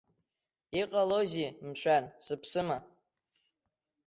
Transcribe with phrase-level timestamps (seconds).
[0.79, 2.77] Иҟалозеи, мшәан, сыԥсыма?